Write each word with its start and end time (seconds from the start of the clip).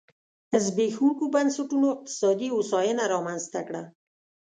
زبېښونکو 0.65 1.23
بنسټونو 1.35 1.87
اقتصادي 1.95 2.47
هوساینه 2.55 3.03
رامنځته 3.13 3.61
کړه. 3.67 3.83